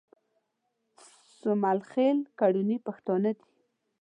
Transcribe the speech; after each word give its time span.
سومل 1.37 1.79
خېل 1.89 2.17
کرلاني 2.39 2.77
پښتانه 2.85 3.31
دي 3.37 3.45